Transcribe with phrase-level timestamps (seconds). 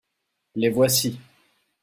[0.55, 1.19] les voici.